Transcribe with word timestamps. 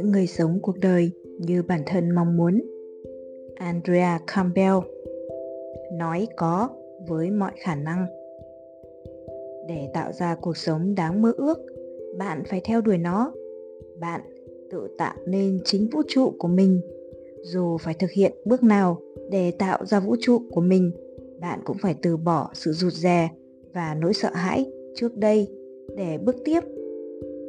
những 0.00 0.12
người 0.12 0.26
sống 0.26 0.58
cuộc 0.62 0.78
đời 0.78 1.10
như 1.38 1.62
bản 1.62 1.82
thân 1.86 2.10
mong 2.10 2.36
muốn. 2.36 2.60
Andrea 3.54 4.18
Campbell 4.26 4.74
nói 5.92 6.28
có 6.36 6.68
với 7.08 7.30
mọi 7.30 7.52
khả 7.56 7.74
năng. 7.74 8.06
Để 9.68 9.88
tạo 9.94 10.12
ra 10.12 10.34
cuộc 10.34 10.56
sống 10.56 10.94
đáng 10.94 11.22
mơ 11.22 11.32
ước, 11.36 11.58
bạn 12.18 12.42
phải 12.50 12.60
theo 12.64 12.80
đuổi 12.80 12.98
nó. 12.98 13.32
Bạn 13.98 14.20
tự 14.70 14.88
tạo 14.98 15.14
nên 15.26 15.58
chính 15.64 15.88
vũ 15.92 16.02
trụ 16.08 16.32
của 16.38 16.48
mình. 16.48 16.80
Dù 17.42 17.76
phải 17.78 17.94
thực 17.94 18.10
hiện 18.10 18.32
bước 18.44 18.62
nào 18.62 19.00
để 19.30 19.50
tạo 19.50 19.86
ra 19.86 20.00
vũ 20.00 20.16
trụ 20.20 20.38
của 20.50 20.60
mình, 20.60 20.92
bạn 21.40 21.60
cũng 21.64 21.76
phải 21.82 21.94
từ 22.02 22.16
bỏ 22.16 22.50
sự 22.54 22.72
rụt 22.72 22.92
rè 22.92 23.30
và 23.74 23.96
nỗi 24.00 24.14
sợ 24.14 24.30
hãi 24.32 24.72
trước 24.94 25.16
đây 25.16 25.48
để 25.96 26.18
bước 26.18 26.36
tiếp. 26.44 26.60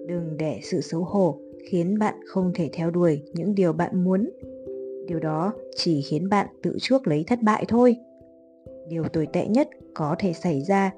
Đừng 0.07 0.37
để 0.37 0.59
sự 0.63 0.81
xấu 0.81 1.03
hổ 1.03 1.39
khiến 1.69 1.99
bạn 1.99 2.15
không 2.25 2.51
thể 2.55 2.69
theo 2.73 2.91
đuổi 2.91 3.21
những 3.33 3.55
điều 3.55 3.73
bạn 3.73 4.03
muốn. 4.03 4.29
Điều 5.07 5.19
đó 5.19 5.53
chỉ 5.75 6.01
khiến 6.01 6.29
bạn 6.29 6.47
tự 6.63 6.77
chuốc 6.79 7.07
lấy 7.07 7.23
thất 7.27 7.39
bại 7.41 7.65
thôi. 7.67 7.95
Điều 8.87 9.03
tồi 9.03 9.27
tệ 9.33 9.47
nhất 9.47 9.69
có 9.93 10.15
thể 10.19 10.33
xảy 10.33 10.61
ra 10.61 10.93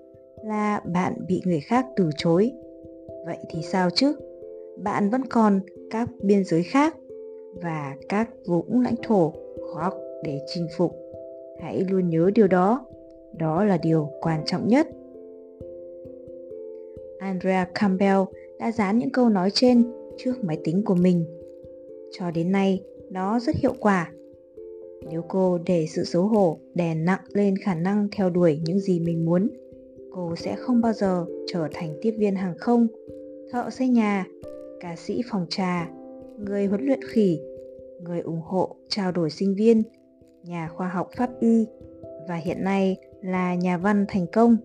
là 0.45 0.81
bạn 0.93 1.13
bị 1.27 1.41
người 1.45 1.59
khác 1.59 1.85
từ 1.95 2.09
chối. 2.17 2.51
Vậy 3.25 3.37
thì 3.49 3.61
sao 3.61 3.89
chứ? 3.89 4.15
Bạn 4.83 5.09
vẫn 5.09 5.25
còn 5.25 5.59
các 5.89 6.09
biên 6.21 6.43
giới 6.43 6.63
khác 6.63 6.95
và 7.61 7.95
các 8.09 8.29
vũng 8.47 8.81
lãnh 8.81 8.95
thổ 9.03 9.33
khó 9.73 9.91
để 10.23 10.39
chinh 10.53 10.67
phục. 10.77 10.95
Hãy 11.61 11.85
luôn 11.89 12.09
nhớ 12.09 12.31
điều 12.35 12.47
đó. 12.47 12.85
Đó 13.37 13.63
là 13.63 13.77
điều 13.77 14.09
quan 14.21 14.41
trọng 14.45 14.67
nhất. 14.67 14.87
Andrea 17.19 17.65
Campbell 17.65 18.19
đã 18.59 18.71
dán 18.71 18.97
những 18.97 19.09
câu 19.09 19.29
nói 19.29 19.49
trên 19.53 19.83
trước 20.17 20.43
máy 20.43 20.57
tính 20.63 20.83
của 20.85 20.95
mình. 20.95 21.25
Cho 22.11 22.31
đến 22.31 22.51
nay, 22.51 22.81
nó 23.09 23.39
rất 23.39 23.55
hiệu 23.55 23.73
quả. 23.79 24.11
Nếu 25.09 25.21
cô 25.27 25.59
để 25.65 25.85
sự 25.89 26.03
xấu 26.03 26.27
hổ 26.27 26.59
đè 26.75 26.95
nặng 26.95 27.21
lên 27.33 27.57
khả 27.57 27.75
năng 27.75 28.07
theo 28.11 28.29
đuổi 28.29 28.59
những 28.63 28.79
gì 28.79 28.99
mình 28.99 29.25
muốn, 29.25 29.49
cô 30.11 30.35
sẽ 30.35 30.55
không 30.55 30.81
bao 30.81 30.93
giờ 30.93 31.25
trở 31.47 31.67
thành 31.73 31.97
tiếp 32.01 32.11
viên 32.17 32.35
hàng 32.35 32.57
không, 32.57 32.87
thợ 33.51 33.69
xây 33.69 33.87
nhà, 33.87 34.25
ca 34.79 34.95
sĩ 34.95 35.21
phòng 35.31 35.45
trà, 35.49 35.89
người 36.37 36.65
huấn 36.65 36.85
luyện 36.85 36.99
khỉ, 37.07 37.39
người 37.99 38.19
ủng 38.19 38.41
hộ 38.41 38.75
trao 38.87 39.11
đổi 39.11 39.29
sinh 39.29 39.55
viên, 39.55 39.83
nhà 40.43 40.69
khoa 40.75 40.87
học 40.87 41.09
pháp 41.17 41.29
y 41.39 41.67
và 42.27 42.35
hiện 42.35 42.63
nay 42.63 42.97
là 43.21 43.55
nhà 43.55 43.77
văn 43.77 44.05
thành 44.07 44.25
công. 44.33 44.57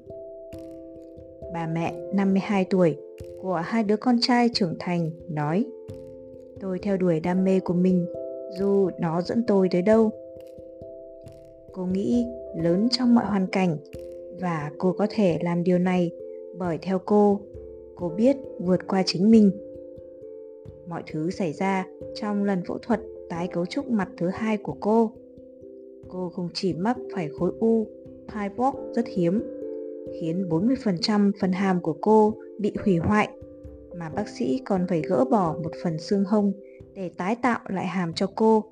Bà 1.52 1.66
mẹ 1.66 1.94
52 2.12 2.64
tuổi 2.64 2.96
của 3.42 3.54
hai 3.54 3.84
đứa 3.84 3.96
con 3.96 4.16
trai 4.20 4.50
trưởng 4.54 4.74
thành 4.78 5.10
nói 5.28 5.66
Tôi 6.60 6.78
theo 6.78 6.96
đuổi 6.96 7.20
đam 7.20 7.44
mê 7.44 7.60
của 7.60 7.74
mình 7.74 8.06
dù 8.58 8.90
nó 9.00 9.22
dẫn 9.22 9.44
tôi 9.46 9.68
tới 9.70 9.82
đâu. 9.82 10.10
Cô 11.72 11.86
nghĩ 11.86 12.26
lớn 12.56 12.88
trong 12.90 13.14
mọi 13.14 13.24
hoàn 13.24 13.46
cảnh 13.46 13.76
và 14.40 14.70
cô 14.78 14.92
có 14.92 15.06
thể 15.10 15.38
làm 15.42 15.62
điều 15.62 15.78
này 15.78 16.10
bởi 16.58 16.78
theo 16.82 16.98
cô, 16.98 17.40
cô 17.96 18.08
biết 18.08 18.36
vượt 18.58 18.86
qua 18.88 19.02
chính 19.06 19.30
mình. 19.30 19.50
Mọi 20.88 21.02
thứ 21.12 21.30
xảy 21.30 21.52
ra 21.52 21.86
trong 22.14 22.44
lần 22.44 22.62
phẫu 22.64 22.78
thuật 22.78 23.00
tái 23.28 23.48
cấu 23.52 23.66
trúc 23.66 23.90
mặt 23.90 24.08
thứ 24.16 24.28
hai 24.28 24.56
của 24.56 24.76
cô. 24.80 25.10
Cô 26.08 26.28
không 26.28 26.48
chỉ 26.54 26.72
mắc 26.72 26.96
phải 27.14 27.28
khối 27.38 27.52
u 27.60 27.86
Hypox 28.34 28.74
rất 28.92 29.06
hiếm, 29.06 29.42
khiến 30.20 30.48
40% 30.48 31.32
phần 31.40 31.52
hàm 31.52 31.80
của 31.80 31.96
cô 32.00 32.34
bị 32.58 32.72
hủy 32.84 32.96
hoại, 32.96 33.28
mà 33.98 34.08
bác 34.08 34.28
sĩ 34.28 34.60
còn 34.64 34.86
phải 34.88 35.02
gỡ 35.02 35.24
bỏ 35.30 35.56
một 35.62 35.72
phần 35.84 35.98
xương 35.98 36.24
hông 36.24 36.52
để 36.94 37.10
tái 37.16 37.36
tạo 37.42 37.60
lại 37.68 37.86
hàm 37.86 38.12
cho 38.14 38.26
cô, 38.34 38.64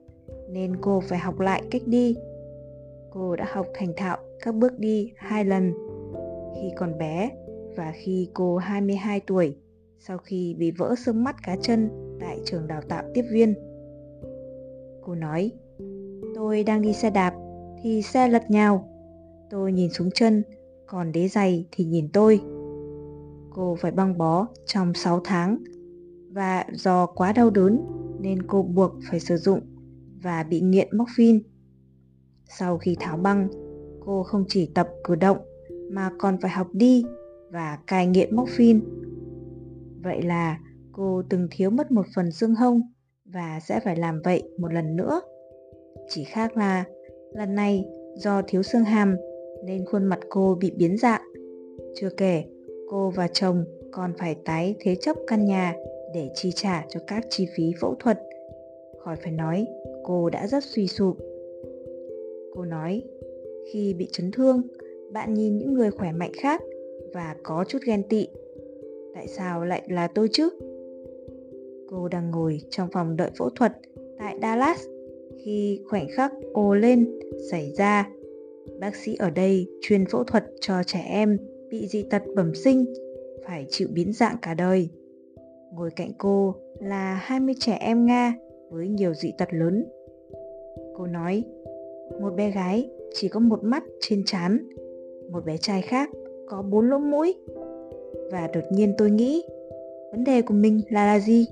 nên 0.50 0.76
cô 0.80 1.00
phải 1.00 1.18
học 1.18 1.40
lại 1.40 1.62
cách 1.70 1.82
đi. 1.86 2.16
Cô 3.10 3.36
đã 3.36 3.46
học 3.52 3.66
thành 3.74 3.92
thạo 3.96 4.18
các 4.42 4.54
bước 4.54 4.78
đi 4.78 5.12
hai 5.16 5.44
lần 5.44 5.72
khi 6.54 6.70
còn 6.76 6.98
bé 6.98 7.30
và 7.76 7.92
khi 7.96 8.28
cô 8.34 8.56
22 8.56 9.20
tuổi 9.20 9.56
sau 9.98 10.18
khi 10.18 10.54
bị 10.58 10.70
vỡ 10.70 10.94
xương 11.04 11.24
mắt 11.24 11.36
cá 11.42 11.56
chân 11.62 11.88
tại 12.20 12.38
trường 12.44 12.66
đào 12.66 12.80
tạo 12.88 13.02
tiếp 13.14 13.22
viên. 13.32 13.54
Cô 15.02 15.14
nói, 15.14 15.52
tôi 16.34 16.64
đang 16.64 16.82
đi 16.82 16.92
xe 16.92 17.10
đạp 17.10 17.34
thì 17.82 18.02
xe 18.02 18.28
lật 18.28 18.50
nhào. 18.50 18.88
Tôi 19.50 19.72
nhìn 19.72 19.90
xuống 19.90 20.10
chân, 20.14 20.42
còn 20.86 21.12
đế 21.12 21.28
giày 21.28 21.66
thì 21.72 21.84
nhìn 21.84 22.08
tôi. 22.12 22.40
Cô 23.50 23.76
phải 23.80 23.90
băng 23.90 24.18
bó 24.18 24.46
trong 24.66 24.94
6 24.94 25.20
tháng 25.24 25.58
và 26.30 26.64
do 26.72 27.06
quá 27.06 27.32
đau 27.32 27.50
đớn 27.50 27.80
nên 28.20 28.42
cô 28.42 28.62
buộc 28.62 28.92
phải 29.10 29.20
sử 29.20 29.36
dụng 29.36 29.60
và 30.22 30.42
bị 30.42 30.60
nghiện 30.60 30.96
morphine. 30.96 31.38
Sau 32.48 32.78
khi 32.78 32.96
tháo 33.00 33.16
băng, 33.16 33.48
cô 34.00 34.22
không 34.22 34.44
chỉ 34.48 34.70
tập 34.74 34.88
cử 35.04 35.14
động 35.14 35.38
mà 35.90 36.10
còn 36.18 36.38
phải 36.40 36.50
học 36.50 36.68
đi 36.72 37.04
và 37.50 37.78
cai 37.86 38.06
nghiện 38.06 38.36
morphine. 38.36 38.80
Vậy 40.02 40.22
là 40.22 40.58
cô 40.92 41.22
từng 41.28 41.48
thiếu 41.50 41.70
mất 41.70 41.92
một 41.92 42.06
phần 42.14 42.32
xương 42.32 42.54
hông 42.54 42.82
và 43.24 43.60
sẽ 43.60 43.80
phải 43.80 43.96
làm 43.96 44.22
vậy 44.24 44.42
một 44.58 44.72
lần 44.72 44.96
nữa. 44.96 45.20
Chỉ 46.08 46.24
khác 46.24 46.56
là 46.56 46.84
lần 47.32 47.54
này 47.54 47.84
do 48.16 48.42
thiếu 48.46 48.62
xương 48.62 48.84
hàm 48.84 49.16
nên 49.66 49.84
khuôn 49.84 50.04
mặt 50.04 50.20
cô 50.28 50.56
bị 50.60 50.70
biến 50.76 50.96
dạng. 50.98 51.22
Chưa 51.94 52.08
kể, 52.16 52.44
cô 52.88 53.10
và 53.10 53.28
chồng 53.28 53.64
còn 53.92 54.12
phải 54.18 54.36
tái 54.44 54.74
thế 54.80 54.94
chấp 54.94 55.16
căn 55.26 55.44
nhà 55.44 55.74
để 56.14 56.30
chi 56.34 56.50
trả 56.54 56.86
cho 56.88 57.00
các 57.06 57.26
chi 57.30 57.46
phí 57.56 57.72
phẫu 57.80 57.94
thuật. 57.94 58.18
Khỏi 58.98 59.16
phải 59.16 59.32
nói, 59.32 59.66
cô 60.04 60.30
đã 60.30 60.46
rất 60.46 60.64
suy 60.64 60.86
sụp. 60.86 61.16
Cô 62.54 62.64
nói, 62.64 63.02
khi 63.72 63.94
bị 63.94 64.08
chấn 64.12 64.30
thương, 64.30 64.62
bạn 65.12 65.34
nhìn 65.34 65.58
những 65.58 65.74
người 65.74 65.90
khỏe 65.90 66.12
mạnh 66.12 66.32
khác 66.40 66.62
và 67.14 67.36
có 67.42 67.64
chút 67.68 67.78
ghen 67.86 68.02
tị. 68.08 68.28
Tại 69.14 69.28
sao 69.28 69.64
lại 69.64 69.82
là 69.88 70.08
tôi 70.08 70.28
chứ? 70.32 70.48
Cô 71.90 72.08
đang 72.08 72.30
ngồi 72.30 72.60
trong 72.70 72.88
phòng 72.92 73.16
đợi 73.16 73.30
phẫu 73.38 73.50
thuật 73.50 73.72
tại 74.18 74.38
Dallas 74.42 74.86
khi 75.44 75.80
khoảnh 75.88 76.06
khắc 76.16 76.32
ồ 76.52 76.74
lên 76.74 77.18
xảy 77.50 77.72
ra. 77.76 78.10
Bác 78.80 78.96
sĩ 78.96 79.16
ở 79.18 79.30
đây 79.30 79.68
chuyên 79.80 80.06
phẫu 80.06 80.24
thuật 80.24 80.44
cho 80.60 80.82
trẻ 80.86 81.04
em 81.08 81.38
bị 81.70 81.86
dị 81.86 82.02
tật 82.10 82.22
bẩm 82.36 82.54
sinh 82.54 82.84
phải 83.46 83.66
chịu 83.68 83.88
biến 83.92 84.12
dạng 84.12 84.36
cả 84.42 84.54
đời. 84.54 84.88
Ngồi 85.72 85.90
cạnh 85.96 86.10
cô 86.18 86.54
là 86.80 87.14
20 87.14 87.54
trẻ 87.60 87.76
em 87.80 88.06
Nga 88.06 88.34
với 88.70 88.88
nhiều 88.88 89.14
dị 89.14 89.32
tật 89.38 89.48
lớn. 89.50 89.84
Cô 90.96 91.06
nói, 91.06 91.44
một 92.20 92.30
bé 92.36 92.50
gái 92.50 92.90
chỉ 93.14 93.28
có 93.28 93.40
một 93.40 93.64
mắt 93.64 93.82
trên 94.00 94.22
trán, 94.26 94.68
một 95.30 95.44
bé 95.44 95.56
trai 95.56 95.82
khác 95.82 96.10
có 96.46 96.62
bốn 96.62 96.90
lỗ 96.90 96.98
mũi. 96.98 97.34
Và 98.30 98.50
đột 98.54 98.64
nhiên 98.70 98.94
tôi 98.98 99.10
nghĩ, 99.10 99.44
vấn 100.10 100.24
đề 100.24 100.42
của 100.42 100.54
mình 100.54 100.80
là 100.90 101.06
là 101.06 101.18
gì? 101.18 101.46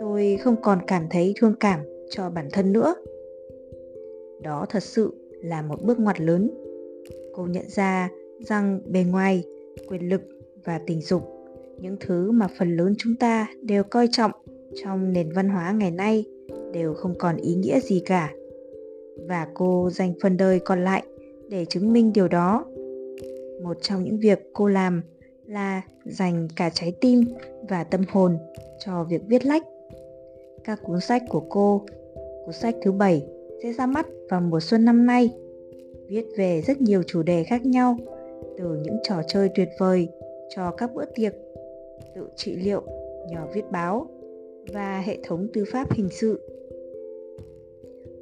Tôi 0.00 0.36
không 0.40 0.56
còn 0.62 0.78
cảm 0.86 1.06
thấy 1.10 1.34
thương 1.36 1.54
cảm 1.60 1.80
cho 2.10 2.30
bản 2.30 2.48
thân 2.52 2.72
nữa. 2.72 2.94
Đó 4.42 4.66
thật 4.68 4.82
sự 4.82 5.12
là 5.42 5.62
một 5.62 5.82
bước 5.82 6.00
ngoặt 6.00 6.20
lớn. 6.20 6.50
Cô 7.34 7.46
nhận 7.46 7.68
ra 7.68 8.08
rằng 8.46 8.80
bề 8.86 9.04
ngoài, 9.10 9.44
quyền 9.88 10.08
lực 10.08 10.20
và 10.64 10.80
tình 10.86 11.00
dục, 11.00 11.22
những 11.80 11.96
thứ 12.00 12.30
mà 12.30 12.48
phần 12.58 12.76
lớn 12.76 12.94
chúng 12.98 13.16
ta 13.16 13.48
đều 13.62 13.82
coi 13.84 14.08
trọng 14.12 14.30
trong 14.82 15.12
nền 15.12 15.32
văn 15.32 15.48
hóa 15.48 15.72
ngày 15.72 15.90
nay 15.90 16.24
đều 16.72 16.94
không 16.94 17.14
còn 17.18 17.36
ý 17.36 17.54
nghĩa 17.54 17.80
gì 17.80 18.02
cả. 18.06 18.32
Và 19.28 19.48
cô 19.54 19.90
dành 19.90 20.12
phần 20.22 20.36
đời 20.36 20.58
còn 20.58 20.84
lại 20.84 21.02
để 21.48 21.64
chứng 21.64 21.92
minh 21.92 22.12
điều 22.12 22.28
đó. 22.28 22.64
Một 23.62 23.76
trong 23.82 24.04
những 24.04 24.18
việc 24.18 24.50
cô 24.52 24.66
làm 24.66 25.02
là 25.46 25.82
dành 26.04 26.48
cả 26.56 26.70
trái 26.74 26.92
tim 27.00 27.24
và 27.68 27.84
tâm 27.84 28.04
hồn 28.08 28.38
cho 28.86 29.04
việc 29.04 29.22
viết 29.26 29.46
lách. 29.46 29.62
Các 30.64 30.80
cuốn 30.82 31.00
sách 31.00 31.22
của 31.28 31.42
cô, 31.48 31.82
cuốn 32.44 32.54
sách 32.54 32.74
thứ 32.82 32.92
bảy 32.92 33.26
sẽ 33.62 33.72
ra 33.72 33.86
mắt 33.86 34.06
vào 34.30 34.40
mùa 34.40 34.60
xuân 34.60 34.84
năm 34.84 35.06
nay, 35.06 35.34
viết 36.08 36.24
về 36.36 36.62
rất 36.66 36.80
nhiều 36.80 37.02
chủ 37.02 37.22
đề 37.22 37.44
khác 37.44 37.66
nhau, 37.66 37.96
từ 38.58 38.64
những 38.82 38.96
trò 39.02 39.22
chơi 39.28 39.48
tuyệt 39.54 39.68
vời 39.78 40.08
cho 40.56 40.70
các 40.70 40.94
bữa 40.94 41.04
tiệc, 41.14 41.34
tự 42.14 42.22
trị 42.36 42.56
liệu 42.56 42.82
nhờ 43.30 43.46
viết 43.54 43.70
báo 43.70 44.06
và 44.72 45.00
hệ 45.00 45.18
thống 45.22 45.48
tư 45.52 45.64
pháp 45.72 45.92
hình 45.92 46.08
sự. 46.10 46.40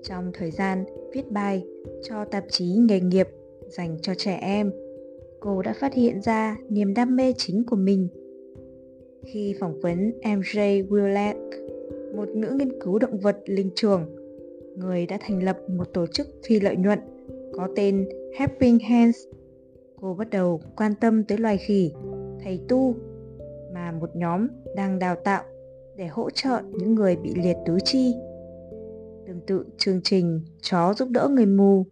Trong 0.03 0.31
thời 0.35 0.50
gian 0.50 0.85
viết 1.12 1.31
bài 1.31 1.65
cho 2.03 2.25
tạp 2.25 2.44
chí 2.49 2.65
nghề 2.65 3.00
nghiệp 3.00 3.29
dành 3.69 3.99
cho 4.03 4.15
trẻ 4.15 4.39
em, 4.43 4.73
cô 5.41 5.62
đã 5.62 5.75
phát 5.81 5.94
hiện 5.94 6.21
ra 6.23 6.56
niềm 6.69 6.94
đam 6.94 7.17
mê 7.17 7.32
chính 7.37 7.65
của 7.67 7.77
mình. 7.77 8.09
Khi 9.25 9.55
phỏng 9.61 9.81
vấn 9.81 10.12
MJ 10.23 10.89
Willett, 10.89 11.35
một 12.17 12.29
nữ 12.29 12.56
nghiên 12.59 12.81
cứu 12.81 12.99
động 12.99 13.19
vật 13.19 13.37
linh 13.47 13.71
trường, 13.75 14.16
người 14.76 15.06
đã 15.06 15.19
thành 15.20 15.43
lập 15.43 15.58
một 15.69 15.84
tổ 15.94 16.06
chức 16.06 16.26
phi 16.49 16.61
lợi 16.61 16.76
nhuận 16.76 16.99
có 17.52 17.69
tên 17.76 18.08
Helping 18.38 18.78
Hands. 18.78 19.17
Cô 20.00 20.14
bắt 20.14 20.31
đầu 20.31 20.61
quan 20.76 20.94
tâm 20.94 21.25
tới 21.25 21.38
loài 21.38 21.56
khỉ, 21.56 21.93
thầy 22.44 22.61
tu 22.69 22.94
mà 23.75 23.93
một 23.93 24.17
nhóm 24.17 24.46
đang 24.76 24.99
đào 24.99 25.17
tạo 25.25 25.44
để 25.96 26.06
hỗ 26.06 26.31
trợ 26.31 26.61
những 26.73 26.94
người 26.94 27.17
bị 27.17 27.34
liệt 27.34 27.56
tứ 27.67 27.78
chi. 27.84 28.14
Tương 29.26 29.40
tự 29.46 29.64
chương 29.78 30.00
trình 30.05 30.40
Chó 30.61 30.94
giúp 30.94 31.08
đỡ 31.11 31.29
người 31.31 31.46
mù 31.46 31.84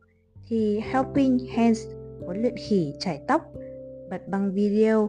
thì 0.48 0.80
Helping 0.92 1.38
Hands 1.54 1.86
huấn 2.24 2.42
luyện 2.42 2.54
khỉ 2.56 2.94
chải 2.98 3.20
tóc, 3.28 3.52
bật 4.10 4.28
băng 4.28 4.52
video 4.52 5.08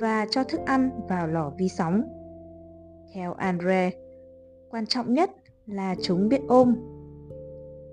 và 0.00 0.26
cho 0.30 0.44
thức 0.44 0.60
ăn 0.66 0.90
vào 1.08 1.26
lò 1.26 1.52
vi 1.58 1.68
sóng. 1.68 2.02
Theo 3.14 3.32
Andre, 3.32 3.90
quan 4.70 4.86
trọng 4.86 5.14
nhất 5.14 5.30
là 5.66 5.94
chúng 6.02 6.28
biết 6.28 6.40
ôm. 6.48 6.74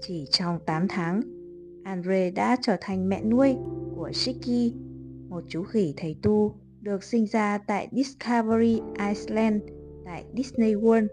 Chỉ 0.02 0.26
trong 0.32 0.60
8 0.66 0.88
tháng, 0.90 1.22
Andre 1.84 2.32
đã 2.32 2.58
trở 2.62 2.78
thành 2.82 3.10
mẹ 3.10 3.24
nuôi 3.24 3.56
của 3.96 4.12
Shiki, 4.14 4.74
một 5.30 5.44
chú 5.48 5.64
khỉ 5.64 5.94
thầy 5.98 6.16
tu 6.22 6.56
được 6.82 7.04
sinh 7.04 7.26
ra 7.26 7.58
tại 7.68 7.88
Discovery 7.92 8.82
Island 9.10 9.62
tại 10.06 10.24
Disney 10.36 10.74
World. 10.76 11.08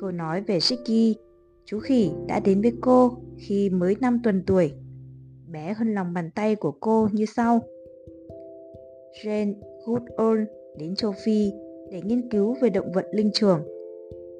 Cô 0.00 0.10
nói 0.10 0.40
về 0.40 0.60
Shiki, 0.60 1.16
chú 1.64 1.78
khỉ 1.78 2.10
đã 2.28 2.40
đến 2.40 2.62
với 2.62 2.72
cô 2.80 3.12
khi 3.36 3.70
mới 3.70 3.96
5 4.00 4.20
tuần 4.24 4.42
tuổi, 4.46 4.72
bé 5.52 5.74
hơn 5.74 5.94
lòng 5.94 6.12
bàn 6.14 6.30
tay 6.34 6.56
của 6.56 6.72
cô 6.80 7.08
như 7.12 7.24
sau. 7.26 7.60
Jane 9.24 9.54
Goodall 9.86 10.44
đến 10.78 10.94
châu 10.94 11.12
Phi 11.24 11.52
để 11.90 12.00
nghiên 12.04 12.30
cứu 12.30 12.56
về 12.62 12.70
động 12.70 12.92
vật 12.94 13.06
linh 13.12 13.30
trưởng. 13.34 13.60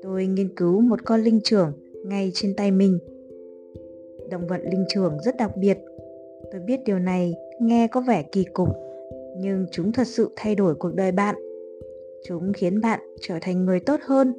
Tôi 0.02 0.26
nghiên 0.26 0.56
cứu 0.56 0.80
một 0.80 1.04
con 1.04 1.20
linh 1.20 1.40
trưởng 1.44 1.72
ngay 2.04 2.30
trên 2.34 2.54
tay 2.56 2.70
mình. 2.70 2.98
Động 4.30 4.46
vật 4.46 4.60
linh 4.70 4.84
trưởng 4.88 5.18
rất 5.24 5.36
đặc 5.36 5.56
biệt. 5.56 5.78
Tôi 6.52 6.60
biết 6.60 6.80
điều 6.84 6.98
này 6.98 7.34
nghe 7.60 7.88
có 7.88 8.00
vẻ 8.00 8.22
kỳ 8.32 8.44
cục, 8.44 8.68
nhưng 9.36 9.66
chúng 9.70 9.92
thật 9.92 10.06
sự 10.06 10.30
thay 10.36 10.54
đổi 10.54 10.74
cuộc 10.74 10.94
đời 10.94 11.12
bạn. 11.12 11.34
Chúng 12.26 12.52
khiến 12.52 12.80
bạn 12.80 13.00
trở 13.20 13.34
thành 13.40 13.64
người 13.64 13.80
tốt 13.80 14.00
hơn. 14.02 14.32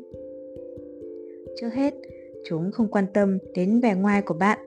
Trước 1.61 1.69
hết, 1.73 1.93
chúng 2.45 2.71
không 2.71 2.87
quan 2.87 3.05
tâm 3.13 3.37
đến 3.53 3.79
vẻ 3.79 3.95
ngoài 3.95 4.21
của 4.21 4.33
bạn 4.33 4.59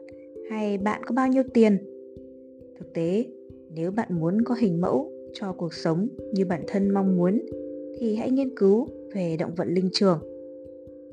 hay 0.50 0.78
bạn 0.78 1.02
có 1.04 1.14
bao 1.14 1.28
nhiêu 1.28 1.42
tiền. 1.54 1.78
Thực 2.78 2.92
tế, 2.94 3.24
nếu 3.74 3.90
bạn 3.90 4.08
muốn 4.20 4.42
có 4.44 4.54
hình 4.54 4.80
mẫu 4.80 5.10
cho 5.32 5.52
cuộc 5.52 5.74
sống 5.74 6.08
như 6.32 6.44
bản 6.44 6.62
thân 6.66 6.90
mong 6.90 7.16
muốn 7.16 7.42
thì 7.98 8.16
hãy 8.16 8.30
nghiên 8.30 8.56
cứu 8.56 8.88
về 9.14 9.36
động 9.38 9.54
vật 9.56 9.64
linh 9.68 9.88
trưởng. 9.92 10.18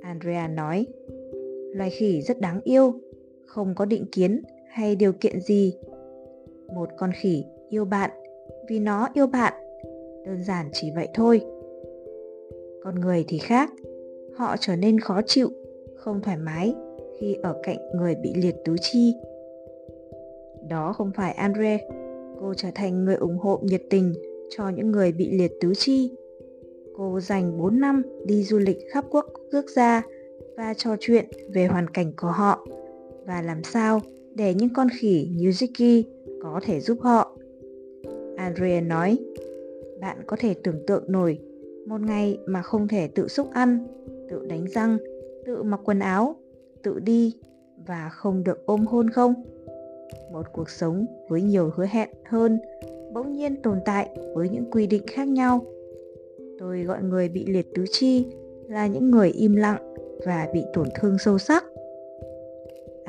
Andrea 0.02 0.48
nói, 0.48 0.86
loài 1.74 1.90
khỉ 1.90 2.22
rất 2.22 2.42
đáng 2.42 2.62
yêu, 2.64 2.94
không 3.50 3.76
có 3.76 3.86
định 3.86 4.06
kiến 4.12 4.42
hay 4.68 4.96
điều 4.96 5.14
kiện 5.14 5.42
gì. 5.42 5.74
Một 6.76 6.90
con 6.98 7.12
khỉ 7.22 7.44
yêu 7.70 7.86
bạn 7.86 8.10
vì 8.70 8.80
nó 8.80 9.08
yêu 9.14 9.28
bạn, 9.28 9.54
đơn 10.26 10.44
giản 10.44 10.70
chỉ 10.74 10.92
vậy 10.96 11.08
thôi. 11.14 11.42
Con 12.84 12.96
người 13.00 13.26
thì 13.28 13.38
khác, 13.38 13.70
họ 14.36 14.56
trở 14.60 14.76
nên 14.76 15.00
khó 15.00 15.22
chịu, 15.26 15.50
không 15.96 16.22
thoải 16.22 16.38
mái 16.38 16.76
khi 17.20 17.36
ở 17.44 17.62
cạnh 17.64 17.78
người 17.96 18.16
bị 18.16 18.34
liệt 18.36 18.56
tứ 18.66 18.76
chi. 18.82 19.16
Đó 20.70 20.94
không 20.94 21.12
phải 21.16 21.32
Andre, 21.32 21.80
cô 22.40 22.54
trở 22.54 22.70
thành 22.76 23.06
người 23.06 23.16
ủng 23.16 23.38
hộ 23.38 23.60
nhiệt 23.64 23.82
tình 23.90 24.14
cho 24.50 24.70
những 24.70 24.92
người 24.92 25.12
bị 25.12 25.32
liệt 25.32 25.52
tứ 25.62 25.74
chi 25.78 26.12
Cô 27.00 27.20
dành 27.20 27.58
4 27.58 27.80
năm 27.80 28.04
đi 28.26 28.44
du 28.44 28.58
lịch 28.58 28.78
khắp 28.92 29.06
quốc 29.10 29.26
quốc 29.52 29.66
gia 29.76 30.02
và 30.58 30.74
trò 30.74 30.96
chuyện 31.00 31.26
về 31.54 31.66
hoàn 31.66 31.90
cảnh 31.90 32.12
của 32.18 32.28
họ 32.28 32.66
và 33.30 33.42
làm 33.42 33.64
sao 33.64 34.02
để 34.36 34.54
những 34.54 34.70
con 34.74 34.88
khỉ 35.00 35.30
như 35.36 35.50
Ziki 35.50 36.04
có 36.42 36.60
thể 36.64 36.80
giúp 36.80 36.98
họ. 37.02 37.38
Andrea 38.38 38.82
nói, 38.82 39.18
bạn 40.02 40.18
có 40.28 40.38
thể 40.40 40.54
tưởng 40.64 40.86
tượng 40.88 41.04
nổi 41.08 41.40
một 41.88 42.02
ngày 42.02 42.40
mà 42.46 42.62
không 42.62 42.88
thể 42.88 43.08
tự 43.08 43.28
xúc 43.28 43.48
ăn, 43.54 43.88
tự 44.30 44.46
đánh 44.46 44.66
răng, 44.68 44.98
tự 45.46 45.64
mặc 45.64 45.80
quần 45.84 46.00
áo, 46.00 46.36
tự 46.84 47.00
đi 47.00 47.34
và 47.88 48.10
không 48.10 48.44
được 48.44 48.66
ôm 48.66 48.86
hôn 48.86 49.10
không? 49.10 49.34
Một 50.32 50.46
cuộc 50.54 50.70
sống 50.70 51.06
với 51.30 51.42
nhiều 51.42 51.72
hứa 51.76 51.86
hẹn 51.86 52.10
hơn 52.26 52.60
bỗng 53.14 53.34
nhiên 53.34 53.62
tồn 53.62 53.80
tại 53.86 54.10
với 54.36 54.50
những 54.50 54.72
quy 54.72 54.88
định 54.88 55.04
khác 55.08 55.28
nhau 55.28 55.66
Tôi 56.60 56.84
gọi 56.84 57.04
người 57.04 57.30
bị 57.30 57.46
liệt 57.46 57.74
tứ 57.76 57.86
chi 57.92 58.26
là 58.68 58.88
những 58.88 59.12
người 59.12 59.30
im 59.30 59.56
lặng 59.56 59.94
và 60.26 60.48
bị 60.54 60.64
tổn 60.74 60.88
thương 60.96 61.18
sâu 61.18 61.38
sắc. 61.38 61.64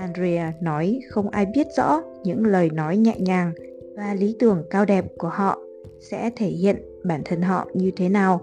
Andrea 0.01 0.53
nói 0.61 1.01
không 1.09 1.29
ai 1.31 1.47
biết 1.47 1.67
rõ 1.77 2.03
những 2.25 2.47
lời 2.47 2.71
nói 2.71 2.97
nhẹ 2.97 3.17
nhàng 3.19 3.53
và 3.97 4.15
lý 4.15 4.37
tưởng 4.39 4.65
cao 4.71 4.85
đẹp 4.85 5.05
của 5.19 5.29
họ 5.29 5.59
sẽ 6.01 6.31
thể 6.37 6.47
hiện 6.47 6.77
bản 7.05 7.23
thân 7.25 7.43
họ 7.43 7.69
như 7.75 7.91
thế 7.97 8.09
nào. 8.09 8.41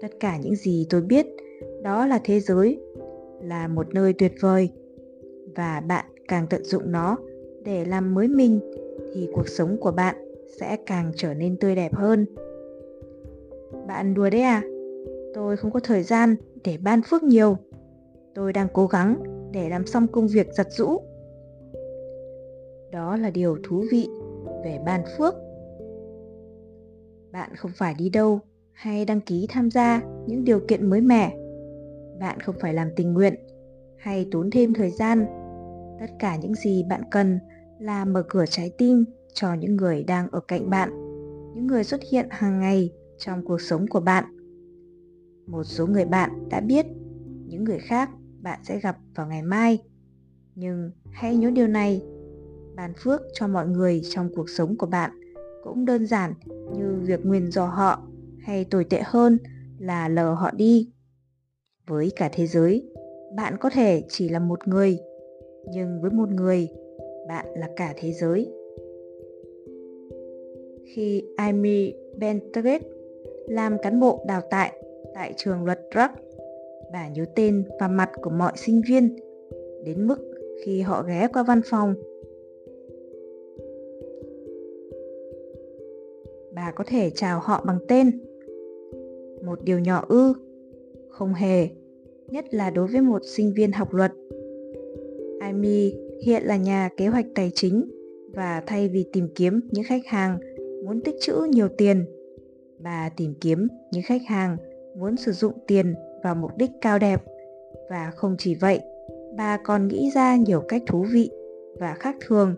Tất 0.00 0.08
cả 0.20 0.36
những 0.36 0.54
gì 0.54 0.86
tôi 0.90 1.00
biết, 1.00 1.26
đó 1.82 2.06
là 2.06 2.20
thế 2.24 2.40
giới, 2.40 2.80
là 3.42 3.68
một 3.68 3.94
nơi 3.94 4.12
tuyệt 4.12 4.32
vời, 4.40 4.70
và 5.56 5.82
bạn 5.88 6.04
càng 6.28 6.46
tận 6.50 6.64
dụng 6.64 6.92
nó 6.92 7.16
để 7.64 7.84
làm 7.84 8.14
mới 8.14 8.28
mình 8.28 8.60
thì 9.14 9.28
cuộc 9.32 9.48
sống 9.48 9.76
của 9.80 9.92
bạn 9.92 10.16
sẽ 10.60 10.76
càng 10.86 11.12
trở 11.16 11.34
nên 11.34 11.56
tươi 11.56 11.74
đẹp 11.74 11.94
hơn. 11.94 12.26
Bạn 13.86 14.14
đùa 14.14 14.30
đấy 14.30 14.42
à? 14.42 14.62
Tôi 15.34 15.56
không 15.56 15.70
có 15.70 15.80
thời 15.80 16.02
gian 16.02 16.36
để 16.64 16.78
ban 16.82 17.00
phước 17.02 17.22
nhiều. 17.22 17.56
Tôi 18.34 18.52
đang 18.52 18.68
cố 18.72 18.86
gắng 18.86 19.16
để 19.52 19.68
làm 19.68 19.86
xong 19.86 20.06
công 20.06 20.28
việc 20.28 20.52
giặt 20.52 20.66
rũ. 20.70 21.00
Đó 22.92 23.16
là 23.16 23.30
điều 23.30 23.58
thú 23.64 23.84
vị 23.90 24.08
về 24.64 24.78
ban 24.86 25.02
phước. 25.18 25.34
Bạn 27.32 27.50
không 27.56 27.70
phải 27.74 27.94
đi 27.98 28.08
đâu 28.08 28.40
hay 28.72 29.04
đăng 29.04 29.20
ký 29.20 29.46
tham 29.50 29.70
gia 29.70 30.02
những 30.26 30.44
điều 30.44 30.60
kiện 30.68 30.90
mới 30.90 31.00
mẻ. 31.00 31.36
Bạn 32.20 32.40
không 32.40 32.54
phải 32.60 32.74
làm 32.74 32.88
tình 32.96 33.12
nguyện 33.12 33.34
hay 33.96 34.26
tốn 34.30 34.50
thêm 34.50 34.74
thời 34.74 34.90
gian. 34.90 35.26
Tất 36.00 36.10
cả 36.18 36.36
những 36.36 36.54
gì 36.54 36.84
bạn 36.88 37.02
cần 37.10 37.38
là 37.78 38.04
mở 38.04 38.22
cửa 38.28 38.44
trái 38.46 38.70
tim 38.78 39.04
cho 39.34 39.54
những 39.54 39.76
người 39.76 40.02
đang 40.02 40.28
ở 40.30 40.40
cạnh 40.40 40.70
bạn, 40.70 40.90
những 41.54 41.66
người 41.66 41.84
xuất 41.84 42.00
hiện 42.10 42.26
hàng 42.30 42.60
ngày 42.60 42.92
trong 43.18 43.44
cuộc 43.44 43.60
sống 43.60 43.86
của 43.86 44.00
bạn 44.00 44.24
một 45.50 45.64
số 45.64 45.86
người 45.86 46.04
bạn 46.04 46.48
đã 46.48 46.60
biết 46.60 46.86
những 47.46 47.64
người 47.64 47.78
khác 47.78 48.10
bạn 48.42 48.60
sẽ 48.64 48.80
gặp 48.80 48.96
vào 49.14 49.26
ngày 49.26 49.42
mai. 49.42 49.78
Nhưng 50.54 50.90
hãy 51.10 51.36
nhớ 51.36 51.50
điều 51.50 51.66
này, 51.66 52.02
ban 52.76 52.92
phước 52.96 53.20
cho 53.32 53.48
mọi 53.48 53.66
người 53.66 54.00
trong 54.10 54.28
cuộc 54.34 54.50
sống 54.50 54.76
của 54.76 54.86
bạn 54.86 55.10
cũng 55.64 55.84
đơn 55.84 56.06
giản 56.06 56.34
như 56.76 57.00
việc 57.02 57.26
nguyền 57.26 57.50
dò 57.50 57.66
họ 57.66 58.06
hay 58.38 58.64
tồi 58.64 58.84
tệ 58.84 59.00
hơn 59.04 59.38
là 59.78 60.08
lờ 60.08 60.34
họ 60.34 60.50
đi. 60.50 60.92
Với 61.86 62.12
cả 62.16 62.30
thế 62.32 62.46
giới, 62.46 62.88
bạn 63.36 63.56
có 63.60 63.70
thể 63.70 64.04
chỉ 64.08 64.28
là 64.28 64.38
một 64.38 64.68
người, 64.68 64.98
nhưng 65.72 66.00
với 66.02 66.10
một 66.10 66.28
người, 66.28 66.68
bạn 67.28 67.46
là 67.54 67.68
cả 67.76 67.94
thế 67.96 68.12
giới. 68.12 68.52
Khi 70.94 71.24
Amy 71.36 71.94
Bentret 72.18 72.82
làm 73.48 73.76
cán 73.82 74.00
bộ 74.00 74.24
đào 74.28 74.40
tạo 74.50 74.70
tại 75.14 75.34
trường 75.36 75.64
luật 75.64 75.80
Drug 75.94 76.29
Bà 76.92 77.08
nhớ 77.08 77.24
tên 77.36 77.64
và 77.80 77.88
mặt 77.88 78.10
của 78.22 78.30
mọi 78.30 78.52
sinh 78.56 78.82
viên 78.88 79.16
đến 79.84 80.06
mức 80.06 80.18
khi 80.64 80.80
họ 80.80 81.04
ghé 81.08 81.28
qua 81.32 81.42
văn 81.42 81.60
phòng. 81.64 81.94
Bà 86.54 86.72
có 86.76 86.84
thể 86.86 87.10
chào 87.10 87.40
họ 87.42 87.64
bằng 87.66 87.78
tên. 87.88 88.10
Một 89.44 89.64
điều 89.64 89.78
nhỏ 89.78 90.04
ư? 90.08 90.32
Không 91.08 91.34
hề, 91.34 91.68
nhất 92.28 92.54
là 92.54 92.70
đối 92.70 92.86
với 92.86 93.00
một 93.00 93.22
sinh 93.24 93.52
viên 93.56 93.72
học 93.72 93.94
luật. 93.94 94.12
Amy 95.40 95.94
hiện 96.24 96.42
là 96.44 96.56
nhà 96.56 96.88
kế 96.96 97.06
hoạch 97.06 97.26
tài 97.34 97.50
chính 97.54 97.90
và 98.34 98.62
thay 98.66 98.88
vì 98.88 99.04
tìm 99.12 99.28
kiếm 99.34 99.60
những 99.70 99.84
khách 99.84 100.06
hàng 100.06 100.38
muốn 100.84 101.00
tích 101.00 101.16
trữ 101.20 101.34
nhiều 101.50 101.68
tiền 101.68 102.04
bà 102.82 103.10
tìm 103.16 103.34
kiếm 103.40 103.68
những 103.92 104.02
khách 104.06 104.22
hàng 104.26 104.56
muốn 104.96 105.16
sử 105.16 105.32
dụng 105.32 105.52
tiền 105.66 105.94
vào 106.22 106.34
mục 106.34 106.56
đích 106.56 106.70
cao 106.80 106.98
đẹp 106.98 107.22
và 107.90 108.12
không 108.16 108.36
chỉ 108.38 108.54
vậy 108.54 108.80
bà 109.36 109.56
còn 109.64 109.88
nghĩ 109.88 110.10
ra 110.14 110.36
nhiều 110.36 110.60
cách 110.68 110.82
thú 110.86 111.06
vị 111.12 111.30
và 111.80 111.94
khác 111.94 112.16
thường 112.26 112.54